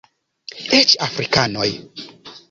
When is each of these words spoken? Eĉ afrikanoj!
Eĉ 0.77 0.95
afrikanoj! 1.07 1.67